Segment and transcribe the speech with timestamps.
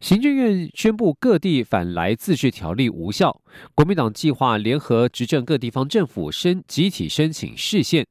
[0.00, 3.42] 行政院宣布各地反来自治条例无效，
[3.74, 8.06] 国民党计划联合执政各地方政府申集体申请释宪。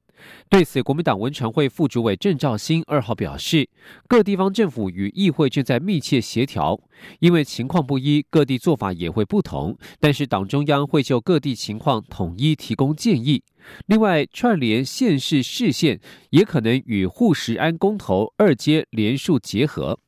[0.50, 3.68] 对此，国民党文传会副主委郑兆兴二号表示，
[4.08, 6.80] 各地方政府与议会正在密切协调，
[7.22, 13.42] 因为情况不一，各地做法也会不同，但是党中央会就各地情况统一提供建议。
[13.88, 20.00] 另外，串联县市市县也可能与护食安公投二阶联署结合。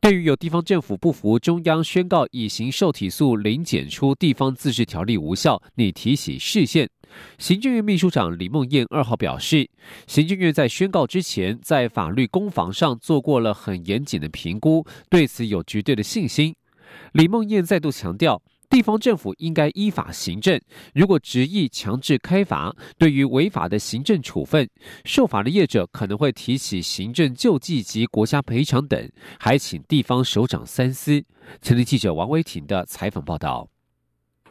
[0.00, 6.88] 对于有地方政府不服中央宣告乙型受体素零检出地方自治条例无效，你提起视线。
[7.38, 9.68] 行政院秘书长李梦燕二号表示，
[10.06, 16.54] 行政院在宣告之前，在法律攻防上做过了很严谨的评估，对此有绝对的信心。
[17.12, 18.40] 李梦燕再度强调。
[18.68, 20.60] 地方政府应该依法行政，
[20.94, 24.68] 如果执意强制开罚，对于违法的行政处分，
[25.04, 31.24] 受罚的业者可能会提起行政救济及国家赔偿等，还请地方首长三思。
[31.62, 33.75] 前天记者王维婷的采访报道。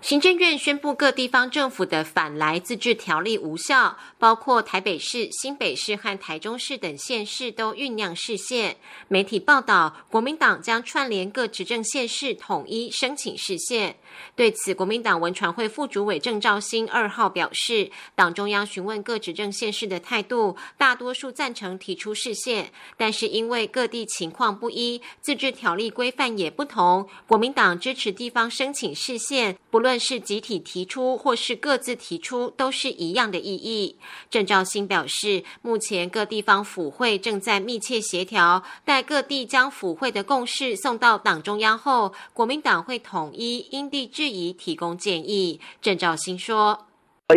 [0.06, 8.78] 行政院宣布各地方政府的反来自治条例无效，包括台北市、新北市和台中市等县市都酝酿释宪。
[9.08, 13.96] 媒体报道，国民党将串联各执政县市，统一申请释宪。
[14.36, 29.95] 对此，国民党文传会副主委郑兆兴二号表示，党中央询问各执政县市的态度，大多数赞成提出释宪，但是因为各地情况不一，自治条例规范也不同，国民党支持地方申请释宪，不论。
[30.00, 33.98] 是集体提出或是各自提出，都是一样的意义。
[34.30, 45.60] 郑兆兴表示，目前各地方府会正在密切协调，待各地将府会的共识送到党中央后，国民党会统一因地制宜提供建议。
[45.82, 46.88] 郑兆兴说：“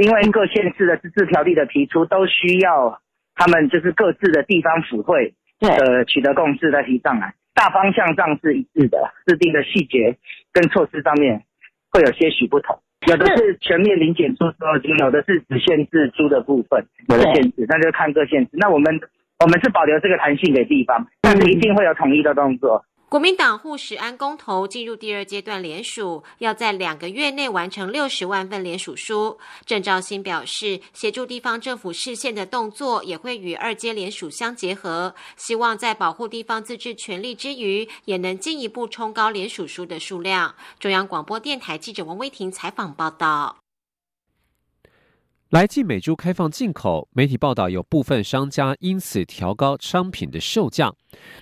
[0.00, 3.00] 因为各县市的自治条例的提出，都需要
[3.34, 10.16] 他们就是各自的地方府会呃取得共识再提上来，大方向上是一致的，制定的细节
[10.52, 11.42] 跟措施上面。”
[11.98, 12.78] 会有些许不同，
[13.08, 18.50] 有的是全面零检出所有猪，有的是只限制猪的部分，有的限制，那就看各县市。
[18.52, 19.00] 那我们
[19.40, 22.84] 我们是保留这个弹性给地方，但是一定会有统一的动作。
[23.08, 29.38] 国民党护食安公投进入第二阶段联署，要在两个月内完成六十万份联署书。
[29.64, 40.54] 郑兆新表示，协助地方政府视线的动作也会与二阶联署相结合，希望在保护地方自治权利之余，也能进一步冲高联署书的数量。
[40.78, 43.56] 中央广播电台记者王威婷采访报道。
[45.50, 50.92] 来自美猪开放进口，媒体报道有部分商家因此调高商品的售价。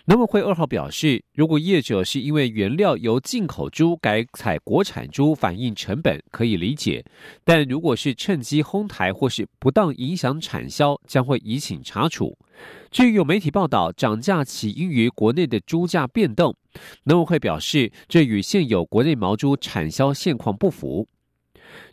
[0.04, 7.02] 农委会二号表示，如果业者是因为原料由进口猪改采国产猪反映成本，可以理解；
[7.42, 12.38] 但如果是趁机哄抬或是不当影响产销，将会移请查处。
[12.92, 16.54] 至于有媒体报道涨价起因于国内的猪价变动，
[17.02, 21.08] 农委会表示，这与现有国内毛猪产销现况不符。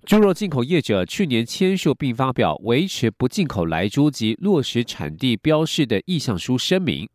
[0.05, 7.09] 猪肉进口业者去年签署并发表维持不进口来猪及落实产地标示的意向书声明。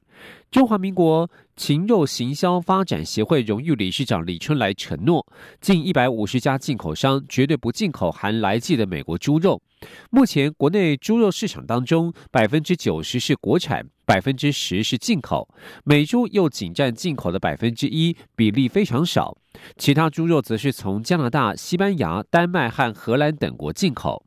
[0.51, 5.25] 中华民国禽肉行销发展协会荣誉理事长李春来承诺，
[5.61, 9.63] 近一百五十家进口商绝对不进口含来剂的美国猪肉。
[10.11, 15.49] 目前国内猪肉市场当中，百分之九十是国产，百分之十是进口，
[15.85, 19.37] 美猪又仅占进口的百分之一，比例非常少。
[19.77, 24.25] 其他猪肉则是从加拿大、西班牙、丹麦和荷兰等国进口。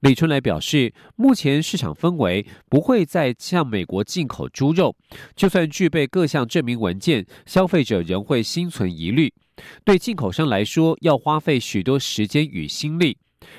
[0.00, 4.96] 李春来表示，目前市场氛围不会再向美国进口猪肉，
[5.36, 9.32] 就算具备各项证明文件，消费者仍会心存疑虑。
[9.84, 13.16] 对进口商来说，要花费许多时间与心力。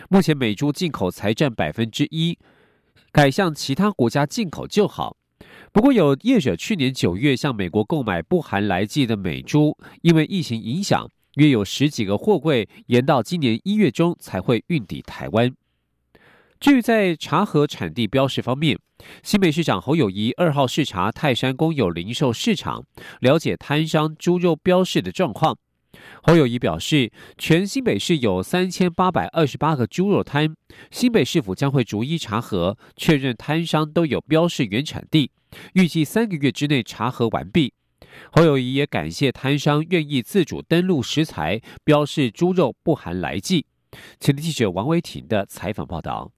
[0.10, 2.38] 目前美猪进口才占百分之一，
[3.14, 5.16] 改向其他国家进口就好。
[5.74, 15.52] 不过，有业者去年九月向美国购买不含来剂的美猪，因为疫情影响，约有十几个货柜延到今年一月中才会运抵台湾。
[16.60, 18.78] 至于在茶盒产地标识方面，
[19.24, 22.86] 新北市长侯友谊二号视察泰山公有零售市场，
[23.20, 25.58] 了解摊商猪肉标示的状况。
[26.22, 30.56] 侯友谊表示，全新北市有三千八百二十八个猪肉摊，
[30.92, 35.32] 新北市府将会逐一查核，确认摊商都有标示原产地，
[35.74, 37.74] 预计三个月之内查核完毕。
[38.32, 43.66] 侯友谊也感谢摊商愿意自主登录食材，标示猪肉不含来剂。
[44.20, 46.32] 前天记者王维婷的采访报道。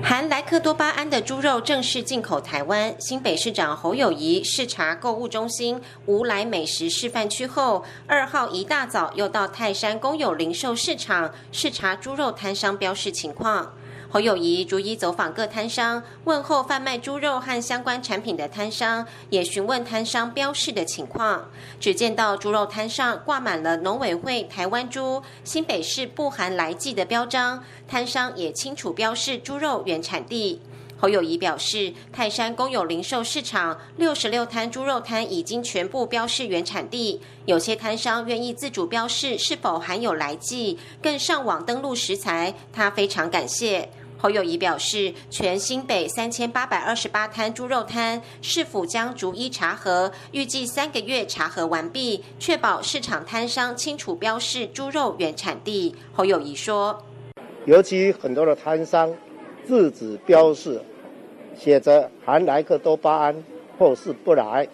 [0.00, 2.94] 含莱克多巴胺的猪肉正式进口台湾。
[3.00, 13.74] 新北市长侯友谊视察购物中心无来美食示范区后，二号一大早又到泰山公有零售市场视察猪肉摊商标示情况。
[14.10, 21.50] 侯友谊逐一走访各摊商，问候贩卖猪肉和相关产品的摊商，也询问摊商标示的情况。
[21.78, 30.62] 只见到猪肉摊上挂满了农委会台湾猪、新北市不含来记的标章，摊商也清楚标示猪肉原产地。
[31.00, 43.88] 侯友谊表示，泰山公有零售市场六十六摊猪肉摊已经全部标示原产地，有些摊商愿意自主标示是否含有来记，更上网登录食材，他非常感谢。
[44.20, 55.94] 侯友谊表示，全新北三千八百二十八摊猪肉摊，市府将逐一查核，预计三个月查核完毕，确保市场摊商清楚标示猪肉原产地。
[56.12, 57.00] 侯友谊说
[57.64, 59.14] ：“尤其很多的摊商
[59.64, 60.82] 自己标示，
[61.56, 63.44] 写着含莱克多巴胺
[63.78, 64.66] 或是不来，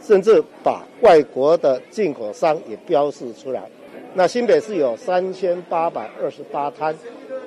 [0.00, 3.62] 甚至把外国的进口商也标示出来。
[4.14, 6.94] 那新北市有三千八百二十八摊。”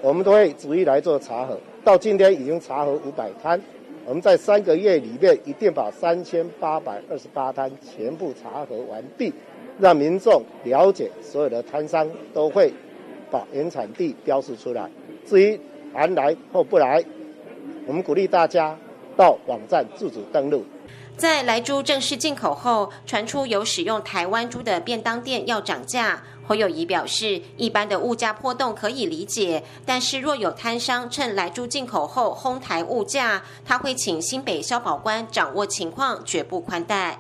[0.06, 3.60] 我们都会逐一来做查核，到今天已经查核五百摊，
[4.06, 9.34] 我们在三个月里面一定把三千八百二十八摊全部查核完毕，
[9.80, 12.72] 让民众了解所有的摊商都会
[13.32, 14.88] 把原产地标示出来。
[15.26, 15.60] 至于
[15.92, 17.04] 含来或不来，
[17.88, 18.78] 我们鼓励大家
[19.18, 20.64] 到网站自主登录。
[21.18, 26.24] 在来猪正式进口后，传出有使用台湾猪的便当店要涨价。
[26.46, 37.20] 侯友谊表示，一般的物价波动可以理解，但是若有摊商趁来猪进口后哄抬物价，他会请新北消保官掌握情况，绝不宽待。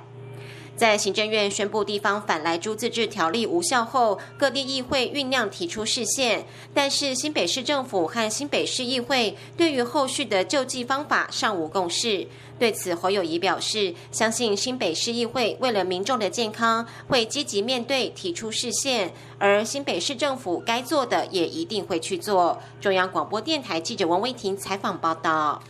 [0.75, 12.27] 在行政院宣布地方反来猪自治条例无效后，各地议会酝酿提出视线，但是新北市政府和新北市议会对于后续的救济方法尚无共识。
[12.57, 22.61] 对此，侯友谊表示，相信新北市议会为了民众的健康，会积极面对提出视线，而新北市政府该做的也一定会去做。
[22.79, 25.61] 中央广播电台记者王威婷采访报道。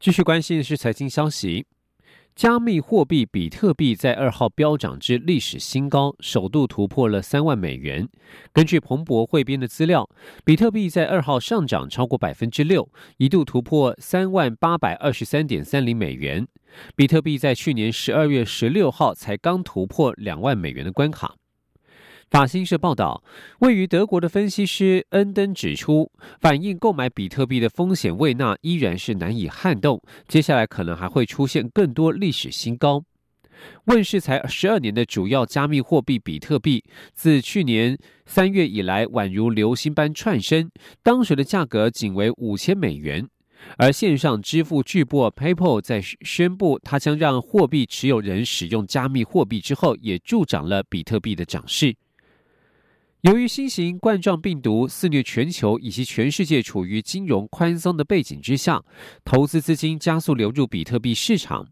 [0.00, 1.66] 继续关心的是财经消息。
[2.34, 8.08] 加密货币比特币在二号飙涨至历史新高，首度突破了三万美元。
[8.52, 10.10] 根据彭博汇编的资料，
[10.44, 16.44] 比特币在二号上涨超过百分之六，一度突破三万八百二十三点三零美元。
[16.96, 21.36] 比特币在去年十二月十六号才刚突破两万美元的关卡。
[22.34, 23.22] 法新社报道，
[23.60, 26.10] 位于德国的分析师恩登指出，
[26.40, 33.04] 反映购买比特币的风险未纳依然是难以撼动，接下来可能还会出现更多历史新高。
[33.84, 36.82] 问世才十二年的主要加密货币比特币，
[37.12, 37.96] 自去年
[38.26, 40.68] 三月以来宛如流星般窜升，
[41.04, 43.28] 当时的价格仅为五千美元。
[43.78, 51.94] 而线上支付巨擘 PayPal 在宣布它将让货币持有人使用加密货币之后，也助长了比特币的涨势。
[53.24, 58.84] 由于新型冠状病毒肆虐全球，以及全世界处于金融宽松的背景之下，
[59.24, 61.66] 投资资金加速流入比特币市场。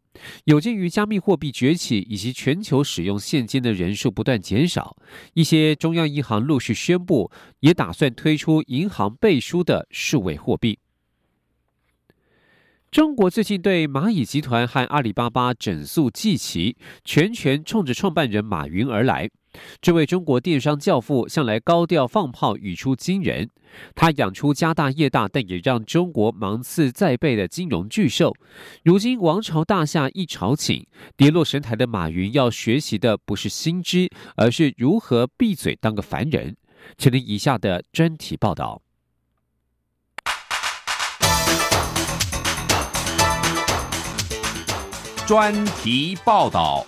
[0.45, 4.97] 有鉴于加密货币崛起以及全球使用现金的人数不断减少，
[5.35, 10.79] 一些中央银行陆续宣布，也打算推出银行背书的数位货币。
[12.91, 19.29] 中国最近对蚂蚁集团和阿里巴巴整肃祭旗，全权冲着创办人马云而来。
[19.81, 23.51] 这位中国电商教父向来高调放炮，语出惊人。
[23.95, 28.35] 他养出家大业大，但也让中国芒刺在背的金融巨兽。
[28.83, 36.57] 如今王朝大厦一朝寝，跌落神台的马云要学习的不是新知，而是如何闭嘴当个凡人。
[36.99, 38.83] 请听以下的专题报道。
[45.27, 46.85] 专题报道。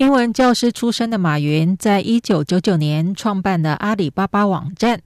[0.00, 5.02] 英文教师出身的马云，在一九九九年创办了阿里巴巴网站，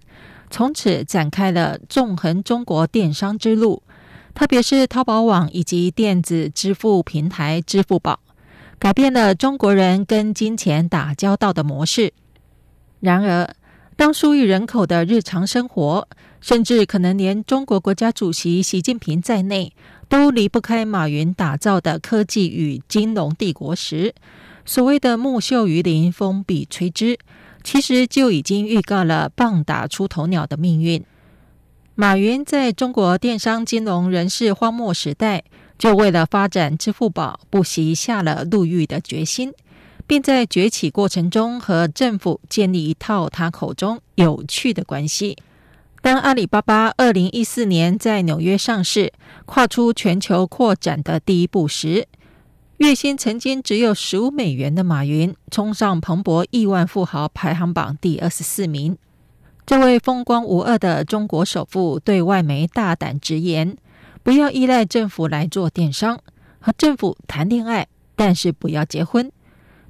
[0.50, 3.82] 从此展开了纵横中国电商之路。
[4.34, 8.20] 特别是淘宝网以及电子支付平台支付宝，
[8.78, 12.12] 改变了中国人跟金钱打交道的模式。
[13.00, 13.52] 然而，
[13.96, 16.06] 当数亿人口的日常生活，
[16.40, 19.72] 甚至可能连中国国家主席习近平在内，
[20.08, 24.14] 都离不开马云打造的科技与金融帝国时，
[24.66, 27.18] 所谓的木秀于林，风必摧之，
[27.62, 31.04] 其实就已经预告了棒打出头鸟的命运。
[31.94, 35.44] 马云在中国电商金融人士荒漠时代，
[35.78, 39.52] 就为了发展支付宝，不惜下了入狱的决心，
[40.06, 45.36] 并在崛起过程中和政府建立一套他口中有趣的关系。
[46.02, 49.12] 当阿里巴巴二零一四年在纽约上市，
[49.46, 52.08] 跨出全球扩展的第一步时，
[52.78, 58.98] 月薪曾经只有十五美元的马云，冲上彭博亿万富豪排行榜第二十四名。
[59.64, 63.76] 这位风光无二的中国首富对外媒大胆直言。
[64.24, 66.18] 不要依赖政府来做电商，
[66.58, 69.30] 和政府谈恋爱，但是不要结婚。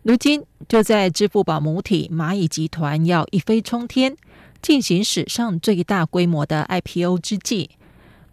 [0.03, 4.14] 如今就在支付宝母体蚂蚁集团要一飞冲天，
[4.61, 7.71] 进行史上最大规模的 IPO 之际，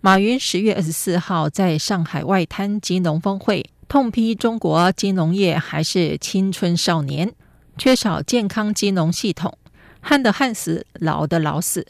[0.01, 7.33] 马云十月二十四号在上海外滩金融峰会痛批中国金融业还是青春少年，
[7.77, 9.57] 缺少健康金融系统，
[10.00, 11.86] 旱的旱死，老的老死。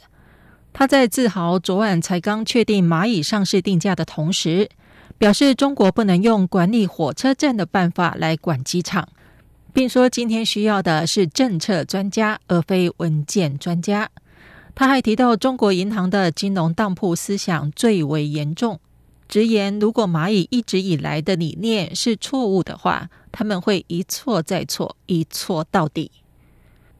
[0.72, 4.68] 他在自豪昨晚才刚确定蚂蚁上市定价的同时，
[5.16, 9.06] 表示中国不能用管理火车站的办法来管机场，
[9.72, 14.10] 并说今天需要的是政策专家而非文件专家。
[14.74, 18.80] 他还提到中国银行的金融当铺思想最为严重，
[19.32, 26.10] 直言如果蚂蚁一直以来的理念是错误的话，他们会一错再错，一错到底。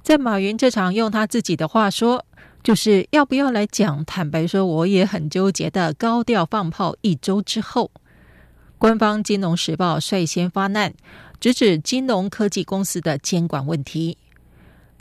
[0.03, 2.25] 在马云这场用他自己的话说。
[2.63, 4.05] 就是要不要来讲？
[4.05, 5.93] 坦白说，我也很纠结的。
[5.93, 7.91] 高调放炮一周之后，
[8.79, 10.95] 官方《金融时报》率先发难，
[11.41, 14.17] 直指金融科技公司的监管问题。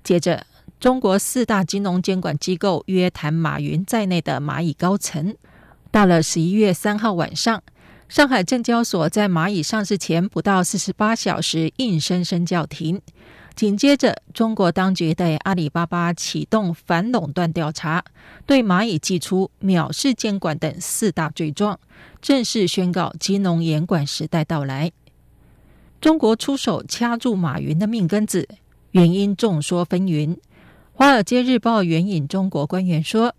[0.03, 0.47] 接着，
[0.79, 5.35] 中国四大金融监管机构约谈马云在内的蚂蚁高层。
[5.91, 7.61] 到了十一月三号晚上，
[8.07, 13.01] 上海证交所在蚂蚁上市前不到四十八小时，硬生生叫停。
[13.53, 18.05] 紧接着，中国当局对阿里巴巴启动反垄断调查，
[18.45, 21.77] 对蚂蚁寄出藐视监管等四大罪状，
[22.21, 24.93] 正式宣告金融严管时代到来。
[25.99, 28.47] 中国出手掐住马云的命根子，
[28.91, 30.35] 原因众说纷纭。
[30.93, 33.35] 《华尔街日报》援引中国官员说，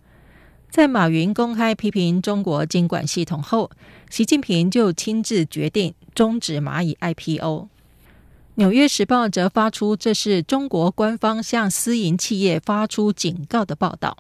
[0.73, 3.71] 在马云公开批评中国监管系统后，
[4.09, 7.64] 习近平就亲自决定终止蚂蚁 IPO。
[8.55, 14.17] 《纽约时报》则发出这是中国官方向私营企业发出警告的报道。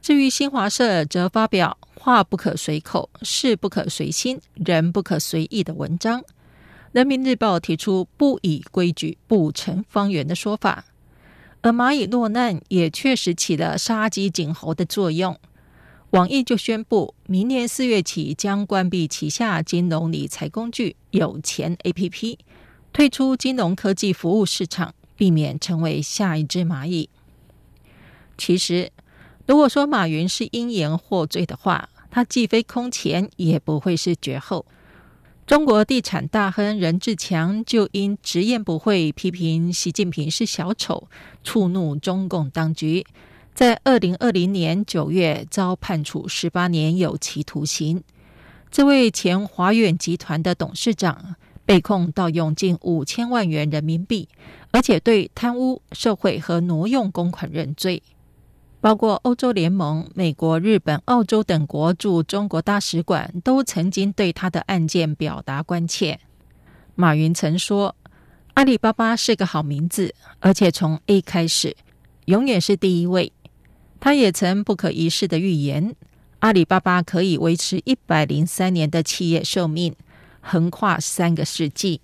[0.00, 6.20] 至于新华社，则发表“话不可随口，事不可随心，人不可随意”的文章。
[6.92, 10.84] 《人民日报》提出“不以规矩不成方圆”的说法。
[11.62, 15.36] 而蚂蚁落难也确实起了杀鸡儆猴的作用。
[16.12, 22.36] 网易就宣布，明年四月起将关闭旗下金融理财工具有钱 APP。
[22.92, 27.08] 退出金融科技服务市场，避免成为下一只蚂蚁。
[28.36, 28.92] 其实，
[29.46, 34.66] 如果说马云是因言获罪的话，他既非空前，也不会是绝后。
[35.46, 41.08] 中国地产大亨任志强就因直言不讳批评习近平是小丑，
[41.42, 43.06] 触怒中共当局，
[43.54, 48.02] 在二零二零年九月遭判处十八年有期徒刑。
[48.70, 51.36] 这位前华远集团的董事长。
[51.64, 54.28] 被控盗用近五千万元人民币，
[54.72, 58.02] 而且对贪污、受贿和挪用公款认罪。
[58.80, 66.18] 包括欧洲联盟、美国、日本、澳洲等国驻中国大使馆都曾经对他的案件表达关切。
[66.96, 67.94] 马云曾说
[68.54, 71.76] ：“阿里巴巴是个好名字，而且从 A 开始，
[72.24, 73.32] 永远是第一位。”
[74.04, 75.94] 他也曾不可一世的预言：
[76.40, 79.94] 阿里巴巴可以维持一百零三年的企业寿命。
[80.40, 82.00] 横跨三个世纪，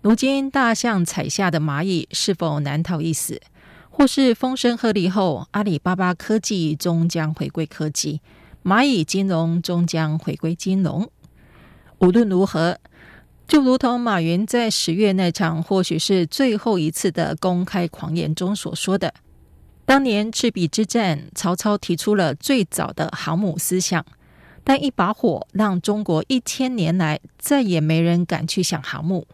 [0.00, 3.42] 如今大象踩下的蚂蚁是否难逃一死？
[3.90, 8.22] 或是风声鹤唳后，阿里巴巴科技终将回归科技，
[8.64, 11.10] 蚂蚁金融终将回归金融？
[11.98, 12.78] 无论如何，
[13.46, 19.12] 就如同马云在十月那场或许是最后一次的公开狂言中所说的
[19.88, 24.04] ：“当年赤壁之战，曹操提出了最早的航母思想。”
[24.62, 29.26] 但一把火让中国一千年来再也没人敢去想航母。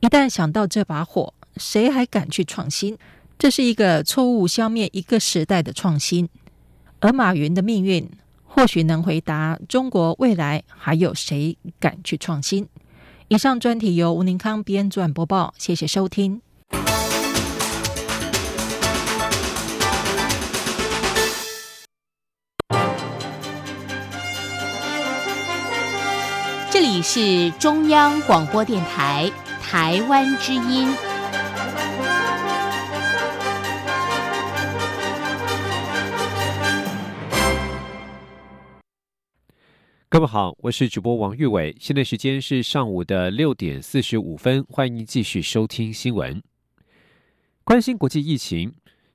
[0.00, 2.98] 一旦想到这把火，谁还敢去创新？
[3.38, 6.28] 这是一个错误消灭一个时代的创新。
[6.98, 8.10] 而马云的命运
[8.44, 12.66] 或许能回答：中国未来还有谁敢去创新？
[13.28, 16.42] 以上专题由吴宁康编撰播报，谢谢收听。
[27.02, 29.28] 是中央广播电台
[29.60, 30.88] 台湾之音。
[40.08, 46.40] 各位好，我是主播王玉伟，现在时间是上午的六点四十五分，欢迎继续收听新闻，
[47.64, 48.72] 关心国际疫情。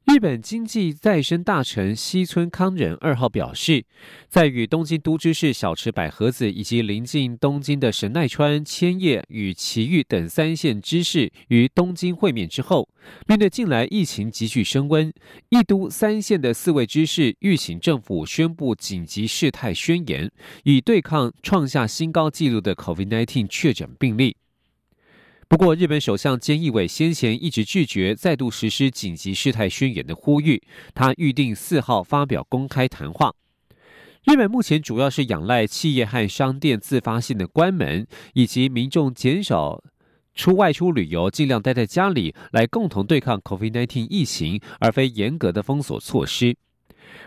[0.08, 3.84] 日本经济再生大臣西村康仁二号表示，
[4.30, 12.88] 在与东京都知事小池百合子以及临近东京的神奈川、千叶与埼玉等三县知事于东京会面之后，
[13.28, 15.14] 面对近来疫情急剧升温，
[15.50, 20.32] 一都三县的四位知事预请政府宣布紧急事态宣言，
[20.64, 24.38] 以对抗创下新高纪录的 COVID-19 确诊病例。
[25.50, 30.62] 不过，日本首相菅义伟先前一直拒绝再度实施紧急事态宣言的呼吁。
[30.94, 33.34] 他预定四号发表公开谈话。
[34.25, 39.82] 日本目前主要是仰赖企业和商店自发性的关门，以及民众减少
[40.36, 46.58] 出外出旅游，尽量待在家里，来共同对抗 COVID-19 疫情，而非严格的封锁措施。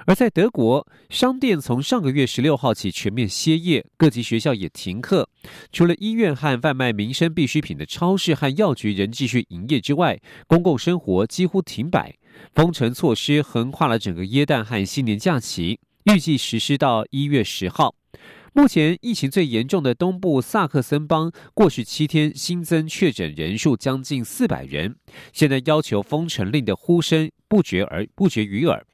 [0.07, 5.29] 而在德国，商店从上个月十六号起全面歇业，各级学校也停课。
[5.73, 12.17] 除了医院和贩卖民生必需品的超市和药局仍继续营业之外，公共生活几乎停摆。
[12.55, 17.95] 封城措施横跨了整个耶诞和新年假期，预计实施到一月十号。
[18.53, 24.97] 目前疫情最严重的东部萨克森邦，过去七天新增确诊人数将近四百人。
[25.33, 28.85] 现在要求封城令的呼声不绝而不绝于耳。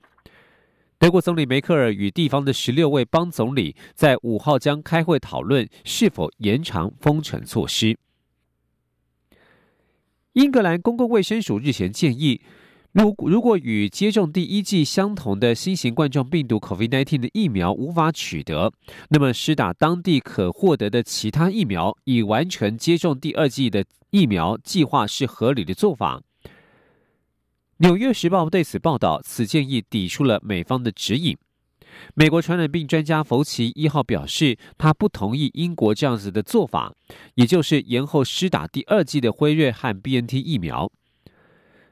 [0.99, 7.99] 德国总理梅克尔与地方的十六位邦总理在五号将开会讨论是否延长封城措施。
[10.33, 12.41] 英格兰公共卫生署日前建议，
[12.93, 18.73] 如如果与接种第一剂相同的新型冠状病毒 COVID-19 的疫苗无法取得，
[19.11, 26.19] 那么施打当地可获得的其他疫苗，以完成接种第二剂的疫苗计划是合理的做法。
[27.79, 31.37] 《纽约时报》对此报道，此建议抵触了美方的指引。
[32.15, 36.95] 美国传染病专家福奇一号表示，他不同意英国这样子的做法，
[37.35, 40.91] 也就是延后施打第二剂的辉瑞和 BNT 疫苗。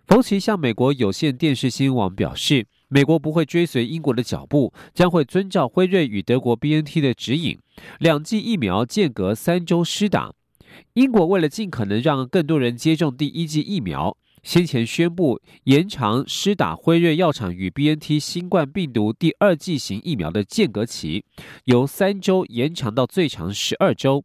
[0.07, 7.59] 福奇向美国有线电视新闻网表示，美国不会追随英国的脚步，将会遵照辉瑞与德国 BNT 的指引，
[7.99, 10.33] 两剂疫苗间隔三周施打。
[10.95, 14.17] 英国为了尽可能让更多人接种第一剂疫苗。
[14.45, 21.25] 先前宣布延长施打辉瑞药厂与 BNT 新冠病毒第二剂型疫苗的间隔期，
[21.65, 24.23] 由三周延长到最长十二周。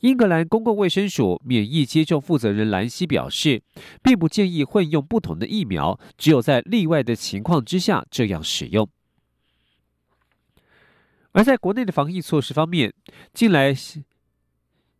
[0.00, 3.62] 英格兰公共卫生署免疫接种负责人兰西表示，
[4.02, 8.86] 并不建议混用不同的疫苗，只有在例外的情况之下这样使用。
[11.32, 12.92] 而在国内的防疫措施方面，
[13.32, 13.74] 近来。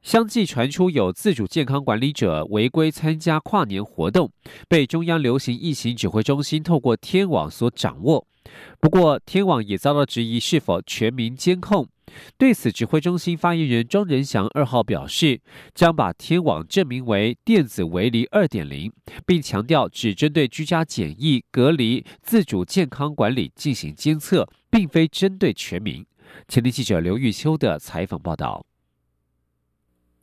[0.07, 4.31] 相继传出有自主健康管理者违规参加跨年活动，
[4.69, 8.25] 被中央流行疫情指挥中心透过天网所掌握。
[8.79, 11.89] 不过，天网也遭到质疑是否全民监控。
[12.39, 15.41] 对此，指挥中心发言人庄仁祥二号表示，
[15.75, 18.93] 将把天网证明为电子围篱二点零，
[19.27, 26.07] 并强调只针对居家检疫、隔离、自主健康管理进行监测，并非针对全民。
[26.47, 28.65] 前天记者刘玉秋的采访报道。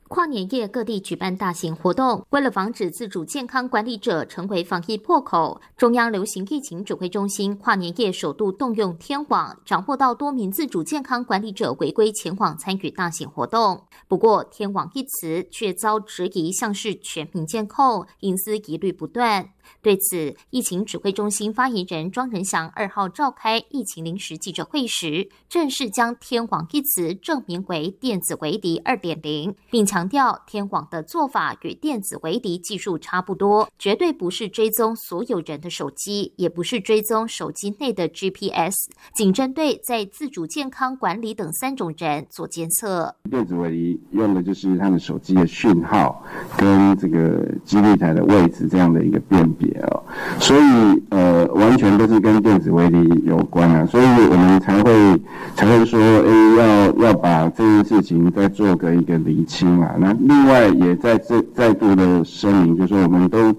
[0.08, 13.82] 跨年夜各地举办大型活动，为了防止自主健康管理者成为防疫破口，中央流行疫情指挥中心跨年夜首度动用天网，掌握到多名自主健康管理者违规前往参与大型活动。
[14.06, 19.48] 不过，天网一词却遭质疑像是全民监控，隐私疑虑不断。
[19.84, 38.74] 对此，疫情指挥中心发言人庄仁祥二号召开疫情临时记者会时，正式将“天网”一词证明为电子围篱二点零，并强调天网的做法与电子围篱技术差不多，绝对不是追踪所有人的手机，也不是追踪手机内的 GPS，
[39.14, 43.14] 仅针对在自主健康管理等三种人做监测。
[43.30, 46.24] 电子围篱用的就是他们手机的讯号
[46.56, 49.44] 跟这个基地台的位置这样的一个辨。
[49.56, 50.02] 别哦，
[50.38, 55.20] 所以呃，完全都是跟电子围篱有关啊，所以我们才会
[55.54, 59.94] 才会说，哎，要要把这件事情再做个一个厘清啊。
[59.98, 63.54] 那另外也在再再度的声明，就是说我们都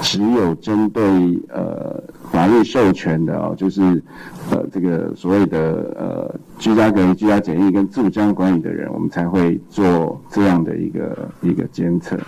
[0.00, 1.02] 只有针对
[1.48, 4.02] 呃法律授权的哦，就是
[4.50, 5.58] 呃这个所谓的
[5.98, 12.18] 呃居家隔离、居家检疫跟自主健康管理的人，我们才会做这样的一个一个监测。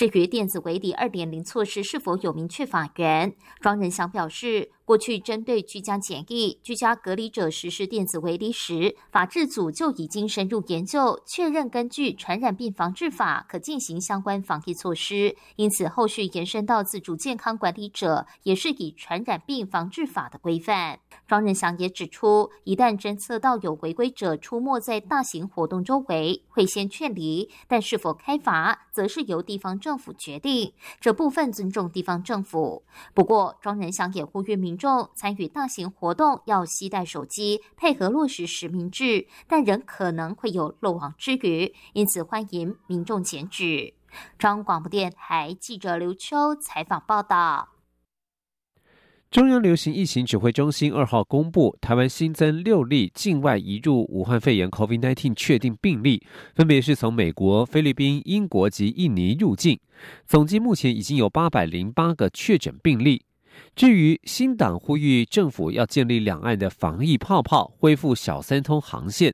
[0.00, 15.36] 至于电子围篱二点零措施是否有明确法源，庄仁祥表示，过去针对居家检疫、居家隔离者实施电子围篱时，法制组就已经深入研究，确认根据《传染病防治法》可进行相关防疫措施。
[15.56, 21.00] 因此，后续延伸到自主健康管理者，也是以《传染病防治法》的规范。
[21.30, 30.72] 庄仁祥也指出，一旦侦测到有违规者出没在大型活动周围，会先劝离，但是否开罚，则是由地方政府决定。
[31.00, 32.82] 这部分尊重地方政府。
[33.14, 43.94] 不过，庄仁祥也呼吁民众参与大型活动要携带手机，配合落实实名制，但仍可能会有漏网之鱼，因此欢迎民众检举。
[44.36, 47.68] 中央广播电台记者刘秋采访报道。
[49.30, 56.20] 中央流行疫情指挥中心二号公布，台湾新增六例境外移入武汉肺炎 （COVID-19） 确定病例，
[56.56, 59.78] 分别是从美国、菲律宾、英国及印尼入境。
[60.26, 63.22] 总计目前已经有八百零八个确诊病例。
[63.76, 69.32] 至于新党呼吁政府要建立两岸的防疫泡泡，恢复小三通航线，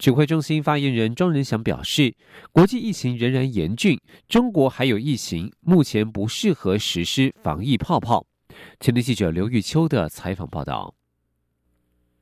[0.00, 2.12] 指挥中心发言人庄仁祥表示，
[2.50, 3.96] 国际疫情仍然严峻，
[4.28, 8.26] 中国还有疫情，目前不适合实施防疫泡泡。
[8.80, 10.94] 前天记者刘玉秋的采访报道。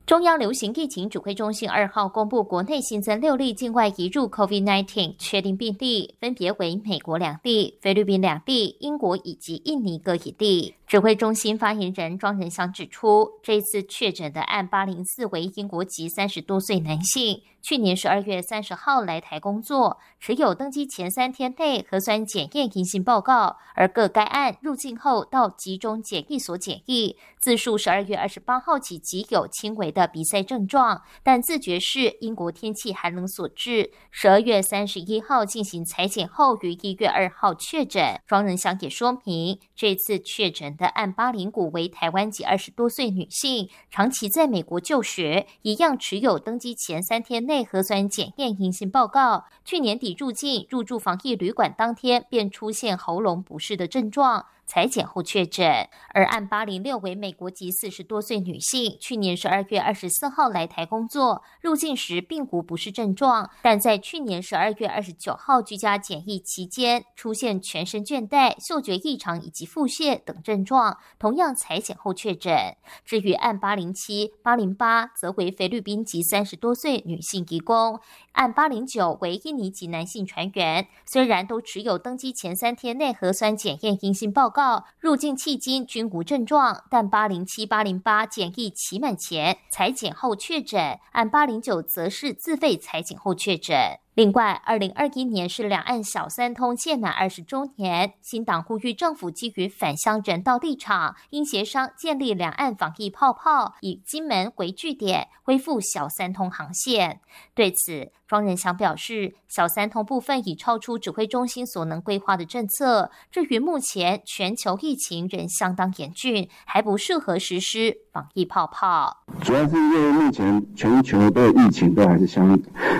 [0.05, 10.75] 中央流行疫情指挥中心二号公布，国内新增六例境外移入 COVID-19 确定病例，分别为美国两地、菲律宾两地、英国以及印尼各一例。
[10.87, 33.91] 指挥中心发言人庄仁祥指出，这次确诊的案八零四为英国籍三十多岁男性，去年十二月三十号来台工作，持有登机前三天内核酸检验阴性报告，而各该案入境后到集中检疫所检疫，自述十二月二十八号起即有轻微的鼻塞症状，但自觉是英国天气寒冷所致。
[34.11, 38.21] 十二月三十一号进行裁剪后，于一月二号确诊。
[38.27, 40.67] 庄仁祥也说明，这次确诊。
[40.77, 49.45] 的案八零股为台湾籍二十多岁女性，长期在美国就学，一样持有登机前三天内核酸检验阴性报告。
[49.63, 54.45] 去年底入境入住防疫旅馆当天便出现喉咙不适的症状。
[54.67, 72.75] 裁剪后确诊，而案八零六为美国籍四十多岁女性，去年十二月二十四号来台工作，入境时并无不适症状，但在去年十二月二十九号居家检疫期间出现全身倦怠、嗅觉异常以及腹泻等症状，同样裁剪后确诊。
[73.05, 78.01] 至于案八零七、八零八，则为菲律宾籍三十多岁女性移工，
[78.33, 84.56] 案八零九为印尼籍男性船员，虽然都持有登机前三天内核酸检验阴性报告。
[84.57, 93.99] 告入境迄今均无症状，但八零七、八零八检疫期满前裁检后确诊，按八零九则是自费裁检后确诊。
[94.17, 107.21] 另外，二零二一年是两岸小三通届满二十周年，新党呼吁政府基于返乡人道立场，应协商建立两岸防疫泡泡，以金门为据点，恢复小三通航线。
[107.53, 113.11] 对此，庄仁祥表示，小三通部分已超出指挥中心所能规划的政策。
[113.29, 119.23] 至于目前全球疫情仍相当严峻，还不适合实施防疫泡泡。
[119.43, 122.47] 主要是因为目前全球的疫情都还是相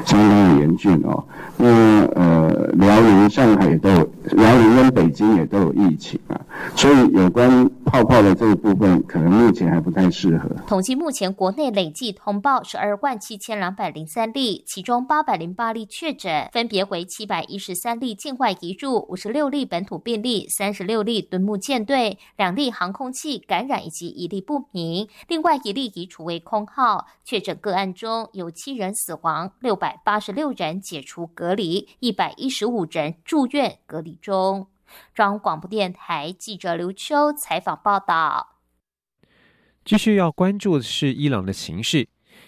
[0.05, 1.06] 相当的严峻。
[1.07, 1.23] 哦，
[1.55, 6.39] 那呃，辽宁、上海也都有，辽宁跟北京也都有疫情啊，
[6.75, 10.49] 所以有关泡泡的这个部分，可能目前还不太适合。
[10.67, 27.07] 统计目前国内累计通报十二万七千两百零三例，其中八百零八例确诊，分别为七百一十三例境外移入，五十六例本土病例，三十六例敦木舰队，两例航空器感染以及一例不明，另外一例已处为空号。
[27.23, 30.96] 确诊个案中有七人死亡，六百八十六人解。
[30.97, 34.67] 解除隔离，一百一十五人住院隔离中。
[35.13, 38.55] 中央广播电台记者刘秋采访报道。
[39.85, 42.07] 继续要关注的是伊朗的形势。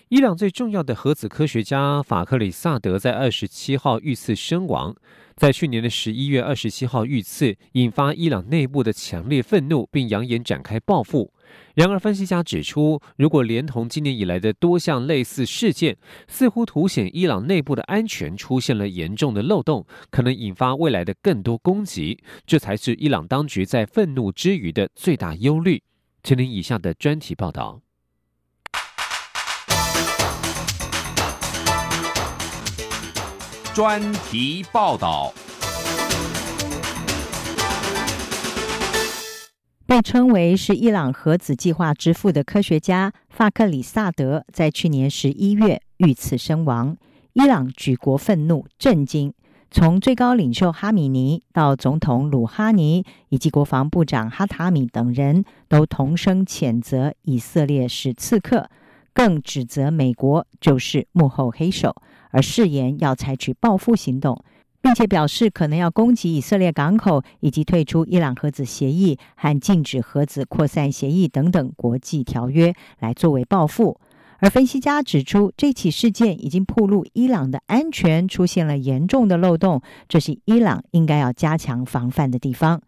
[0.09, 4.95] 伊朗最重要的核子科学家法克里萨德在二十七号遇刺身亡。
[5.35, 11.31] 在去年的十一月二十七号遇刺，引发伊朗内部的强烈愤怒，并扬言展开报复。
[11.75, 15.95] 然而，分析家指出，如果连同今年以来的多项类似事件，
[16.27, 22.17] 似乎凸显伊朗内部的安全出现了严重的漏洞，可能引发未来的更多攻击。
[22.47, 25.83] 这才是伊朗当局在愤怒之余的最大忧虑。
[26.23, 27.79] 请听以下的专题报道。
[33.79, 35.31] 专题报道。
[39.85, 46.97] 被称为是伊朗核子计划之父的科学家法克里萨德，在去年十一月遇刺身亡。
[47.31, 49.33] 伊朗举国愤怒震惊，
[49.71, 58.69] 从最高领袖哈米尼到总统鲁哈尼以及国防部长哈塔米等人都同声谴责以色列是刺客，
[59.13, 61.95] 更指责美国就是幕后黑手，
[62.29, 64.43] 而誓言要采取报复行动，
[64.81, 73.99] 并且表示可能要攻击以色列港口以及退出伊朗核子协议和禁止核子扩散协议等等国际条约来作为报复。
[74.41, 82.81] 而分析家指出，这起事件已经暴露伊朗的安全出现了严重的漏洞，这是伊朗应该要加强防范的地方。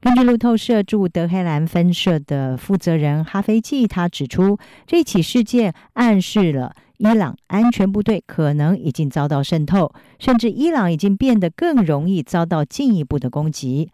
[0.00, 13.90] 根据路透社驻德黑兰分社的负责人哈菲季，他指出，这起事件暗示了伊朗安全部队可能已经遭到渗透，甚至伊朗已经变得更容易遭到进一步的攻击。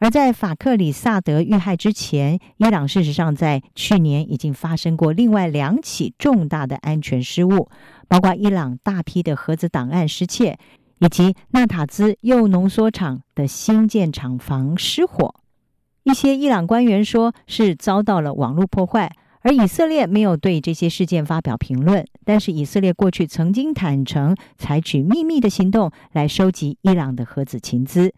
[0.00, 7.68] 而在法克里萨德遇害之前，伊朗事实上在去年已经发生过另外两起重大的安全失误，
[8.06, 10.56] 包括伊朗大批的核子档案失窃，
[11.00, 15.34] 以及纳塔兹铀浓缩厂的新建厂房失火。
[16.04, 22.04] 一些伊朗官员说是遭到了网络破坏，而以色列没有对这些事件发表评论。
[22.24, 28.12] 但是以色列过去曾经坦诚采取秘密的行动来收集伊朗的核子情资。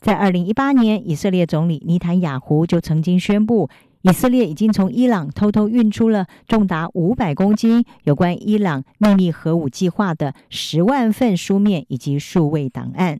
[0.00, 3.68] 在二零一八年，以色列总理尼坦雅胡就曾经宣布，
[4.02, 13.18] 以色列已经从伊朗偷偷运出了重达五百公斤有关伊朗秘密核武计划的十万份书面以及数位档案。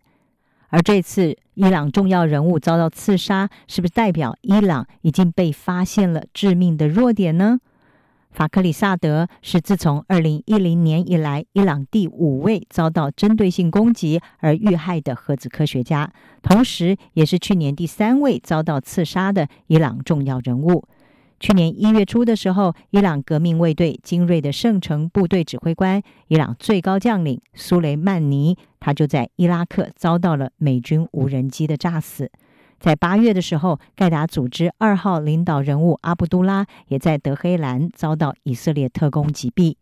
[0.69, 7.59] 而这次伊朗重要人物遭到刺杀，是不是代表伊朗已经被发现了致命的弱点呢？
[8.33, 20.85] 法克里萨德是自从二零一零年以来，伊朗第五位遭到针对性攻击而遇害的核子科学家，同时也是去年第三位遭到刺杀的伊朗重要人物。
[21.39, 32.31] 去年一月初的时候，伊朗革命卫队精锐的圣城部队指挥官、伊朗最高将领苏雷曼尼，他就在伊拉克遭到了美军无人机的炸死。
[32.81, 39.77] 在八月的时候，盖达组织二号领导人物阿卜杜拉也在德黑兰遭到以色列特工击毙。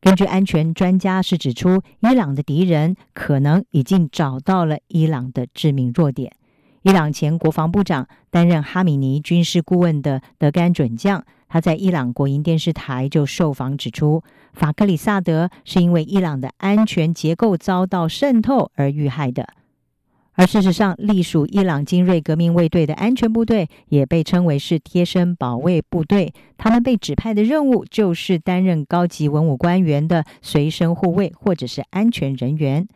[0.00, 6.32] 根据安全专家是指出，伊朗的敌人可能已经找到了伊朗的致命弱点。
[6.88, 14.22] 伊朗前国防部长、担任哈米尼军事顾问的德甘准将，他在伊朗国营电视台就受访指出，
[14.54, 19.46] 法克里萨德是因为伊朗的安全结构遭到渗透而遇害的。
[20.32, 26.32] 而事实上，隶属伊朗精锐革命卫队的安全部队也被称为是贴身保卫部队。
[26.56, 32.88] 他们被指派的任务就是担任高级文武官员的随身护卫或者是安全人员。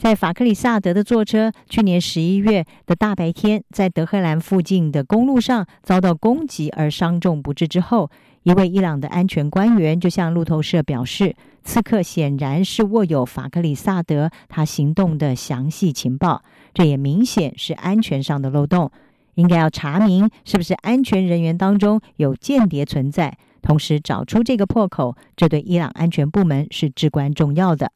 [0.00, 8.10] 在法克里萨德的坐车，去年十一月的大白天，在德黑兰附近的公路上遭到攻击而伤重不治之后，
[8.42, 16.42] 一位伊朗的安全官员就向路透社表示，刺客显然是握有法克里萨德他行动的详细情报。
[16.72, 18.90] 这也明显是安全上的漏洞，
[19.34, 27.92] 应该要查明是不是安全人员当中有间谍存在，同时找出这个破口，这对伊朗安全部门是至关重要的。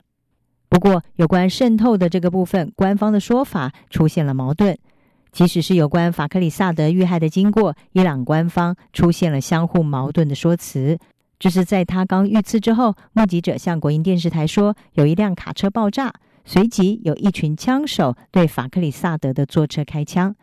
[0.75, 4.77] 不过，有关渗透的这个部分，官方的说法出现了矛盾。
[5.31, 10.99] 即使是有关法克里萨德遇害的经过，伊朗官方出现了相互矛盾的说辞。
[11.39, 16.13] 这是在他刚遇刺之后，目击者向国营电视台说，有一辆卡车爆炸。
[16.45, 20.35] 随即有一群枪手对法克里萨德的坐车开枪，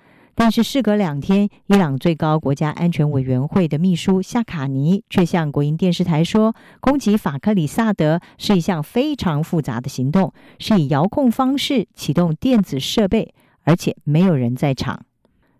[0.43, 15.05] 但是事隔两天，伊朗最高国家安全委员会的秘书夏卡尼却向国营电视台说，攻击法克里萨德是一项非常复杂的行动，是以遥控方式启动电子设备，而且没有人在场。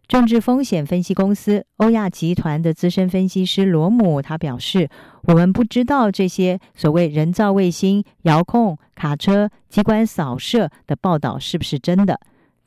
[0.07, 4.89] 政治风险分析公司欧亚集团的资深分析师罗姆他表示
[5.29, 12.19] ：“我们不知道这些所谓人造卫星、遥控卡车、机关扫射的报道是不是真的。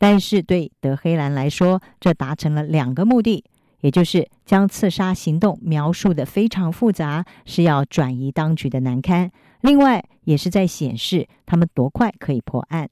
[0.07, 3.43] 但是对德黑兰来说，这达成了两个目的，
[3.81, 9.31] 也就是将刺杀行动描述的非常复杂，是要转移当局的难堪；
[9.63, 12.91] 另外，也是在显示他们多快可以破案。”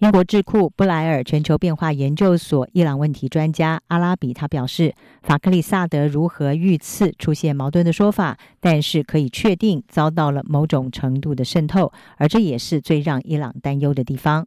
[0.00, 14.46] 英国智库布莱尔全球变化研究所伊朗问题专家阿拉比他表示，法克里萨德如何遇刺出现矛盾的说法，但是可以确定遭到了某种程度的渗透，而这也是最让伊朗担忧的地方。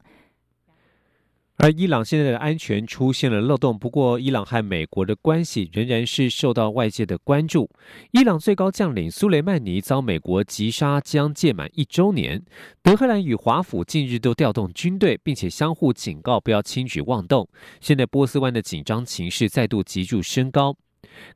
[1.63, 7.69] 而伊朗现在的安全出现了漏洞，不过伊朗和美国的关系仍然是受到外界的关注。
[8.11, 12.43] 伊朗最高将领苏雷曼尼遭美国击杀将届满一周年，
[12.81, 17.47] 德黑兰与华府近日都调动军队，并且相互警告不要轻举妄动。
[17.79, 20.75] 现在波斯湾的紧张情势再度急剧升高。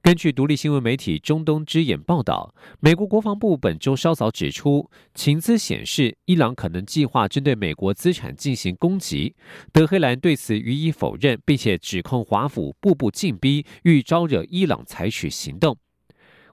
[0.01, 9.36] 根据独立新闻媒体中东之眼报道，美国国防部本周稍早指出，情资显示伊朗可能计划针对美国资产进行攻击。
[9.71, 15.77] 德黑兰对此予以否认，并且指控华府步步进逼，欲招惹伊朗采取行动。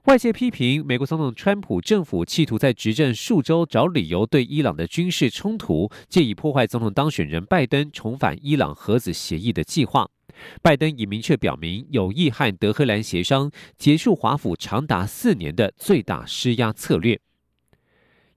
[0.05, 10.07] 外界批评美国总统川普政府企图在执政数周找理由对伊朗的军事冲突，借以破坏总统当选人拜登重返伊朗核子协议的计划。
[10.61, 17.19] 拜登已明确表明有意和德黑兰协商结束华府长达四年的最大施压策略。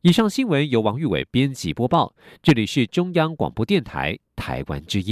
[0.01, 5.07] 以上新闻由王玉伟编辑播报，这里是中央广播电台台湾之音。